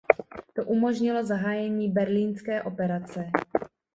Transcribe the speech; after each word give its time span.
To 0.53 0.63
umožnilo 0.65 1.23
zahájení 1.23 1.91
Berlínské 1.91 2.63
operace. 2.63 3.31